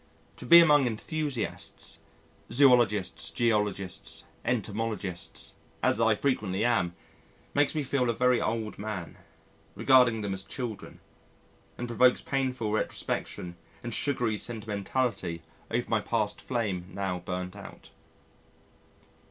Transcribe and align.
To 0.37 0.47
be 0.47 0.59
among 0.59 0.87
enthusiasts 0.87 1.99
zoologists, 2.51 3.29
geologists, 3.29 4.23
entomologists 4.43 5.53
as 5.83 6.01
I 6.01 6.15
frequently 6.15 6.65
am, 6.65 6.95
makes 7.53 7.75
me 7.75 7.83
feel 7.83 8.09
a 8.09 8.13
very 8.13 8.41
old 8.41 8.79
man, 8.79 9.19
regarding 9.75 10.21
them 10.21 10.33
as 10.33 10.41
children, 10.41 11.01
and 11.77 11.87
provokes 11.87 12.19
painful 12.23 12.71
retrospection 12.71 13.57
and 13.83 13.93
sugary 13.93 14.39
sentimentality 14.39 15.43
over 15.69 15.85
my 15.87 16.01
past 16.01 16.41
flame 16.41 16.89
now 16.91 17.19
burnt 17.19 17.55
out. 17.55 17.91